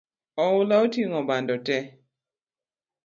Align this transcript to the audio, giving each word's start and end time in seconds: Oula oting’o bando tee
Oula 0.45 0.75
oting’o 0.85 1.19
bando 1.29 1.55
tee 1.65 1.85